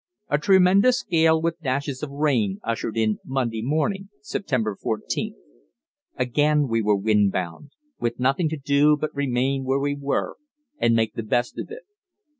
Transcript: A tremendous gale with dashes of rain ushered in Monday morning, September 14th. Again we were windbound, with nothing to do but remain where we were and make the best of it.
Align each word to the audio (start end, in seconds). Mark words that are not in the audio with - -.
A 0.29 0.39
tremendous 0.39 1.03
gale 1.03 1.39
with 1.39 1.61
dashes 1.61 2.01
of 2.01 2.09
rain 2.09 2.59
ushered 2.63 2.97
in 2.97 3.19
Monday 3.23 3.61
morning, 3.61 4.09
September 4.23 4.75
14th. 4.75 5.35
Again 6.15 6.67
we 6.67 6.81
were 6.81 6.95
windbound, 6.95 7.69
with 7.99 8.19
nothing 8.19 8.49
to 8.49 8.57
do 8.57 8.97
but 8.97 9.13
remain 9.13 9.63
where 9.63 9.77
we 9.77 9.95
were 9.95 10.37
and 10.79 10.95
make 10.95 11.13
the 11.13 11.21
best 11.21 11.59
of 11.59 11.69
it. 11.69 11.83